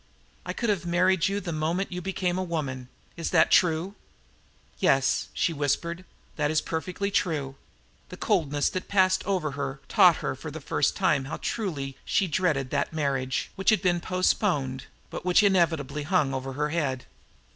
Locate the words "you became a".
1.91-2.43